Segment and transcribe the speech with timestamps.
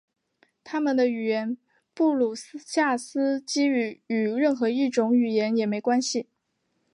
[0.63, 1.55] 他们的语言
[1.93, 6.25] 布鲁夏斯基语与任何一种语言也没关系。